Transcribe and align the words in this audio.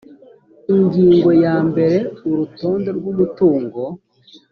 ingingo 0.75 1.29
ya 1.43 1.55
mbere 1.69 1.97
urutonde 2.29 2.89
rw’umutungo 2.97 3.81